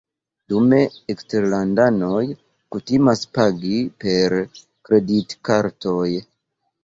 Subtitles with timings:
[0.51, 0.77] Dume
[1.13, 2.21] eksterlandanoj
[2.75, 4.35] kutimas pagi per
[4.89, 6.09] kreditkartoj.